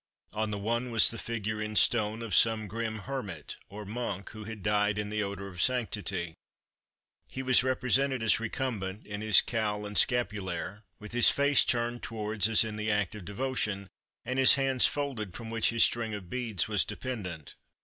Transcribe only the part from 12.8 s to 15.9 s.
act of devotion, and his hands folded, from which his